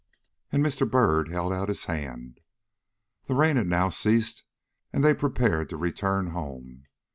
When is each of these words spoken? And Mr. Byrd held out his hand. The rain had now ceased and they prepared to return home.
And 0.51 0.65
Mr. 0.65 0.89
Byrd 0.89 1.27
held 1.29 1.53
out 1.53 1.69
his 1.69 1.85
hand. 1.85 2.39
The 3.27 3.35
rain 3.35 3.55
had 3.55 3.67
now 3.67 3.89
ceased 3.89 4.43
and 4.91 5.03
they 5.05 5.13
prepared 5.13 5.69
to 5.69 5.77
return 5.77 6.31
home. 6.31 6.85